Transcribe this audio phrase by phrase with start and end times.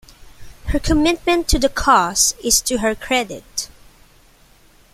[0.69, 3.69] Her commitment to the cause is to her credit.